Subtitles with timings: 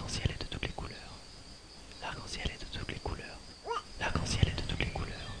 [0.00, 1.14] L'arc-en-ciel est de toutes les couleurs.
[2.00, 3.38] L'arc-en-ciel est de toutes les couleurs.
[4.00, 5.36] L'arc-en-ciel est de toutes les couleurs.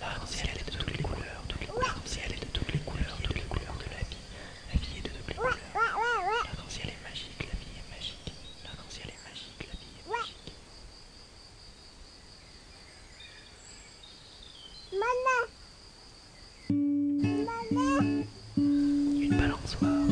[0.00, 1.42] L'arc-en-ciel est de toutes les couleurs.
[1.80, 3.18] L'arc-en-ciel est de toutes les couleurs.
[3.24, 4.16] Toutes les couleurs de la vie.
[4.72, 5.58] La vie est de toutes les couleurs.
[5.74, 7.40] L'arc-en-ciel est magique.
[7.40, 8.32] La vie est magique.
[8.62, 9.66] L'arc-en-ciel est magique.
[9.66, 10.54] La vie est magique.
[15.02, 15.40] Maman.
[17.74, 18.24] Maman.
[18.56, 20.05] Une balançoire.